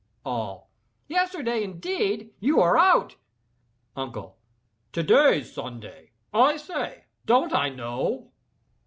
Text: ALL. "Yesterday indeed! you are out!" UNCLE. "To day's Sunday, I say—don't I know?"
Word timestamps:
ALL. 0.25 0.71
"Yesterday 1.07 1.63
indeed! 1.63 2.33
you 2.39 2.59
are 2.59 2.75
out!" 2.75 3.17
UNCLE. 3.95 4.35
"To 4.93 5.03
day's 5.03 5.53
Sunday, 5.53 6.09
I 6.33 6.57
say—don't 6.57 7.53
I 7.53 7.69
know?" 7.69 8.31